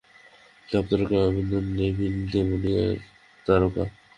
[0.69, 2.99] Pop তারকা Avril Lavigne তেমনই এক
[3.45, 3.83] তারকা।